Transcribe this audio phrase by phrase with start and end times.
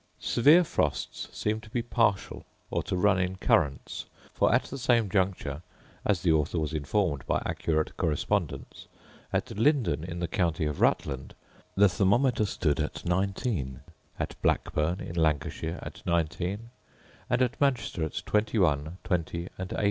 [0.17, 5.11] Severe frosts seem to be partial, or to run in currents; for, at the same
[5.11, 5.61] juncture,
[6.03, 8.87] as the author was informed by accurate correspondents,
[9.31, 11.35] at Lyndon in the county of Rutland,
[11.75, 13.81] the thermometer stood at 19:
[14.19, 16.71] at Blackburn, in Lancashire, at 19:
[17.29, 19.79] and at Manchester at 21, 20, and 18.